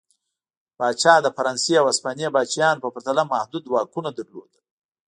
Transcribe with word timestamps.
پاچا 0.77 1.13
د 1.21 1.27
فرانسې 1.37 1.73
او 1.79 1.85
هسپانیې 1.91 2.33
پاچاهانو 2.35 2.81
په 2.83 2.89
پرتله 2.95 3.23
محدود 3.33 3.63
واکونه 3.67 4.09
لرل. 4.17 4.49